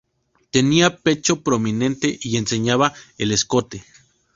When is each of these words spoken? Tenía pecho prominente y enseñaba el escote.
Tenía 0.49 0.97
pecho 0.97 1.43
prominente 1.43 2.17
y 2.19 2.37
enseñaba 2.37 2.91
el 3.19 3.31
escote. 3.31 3.83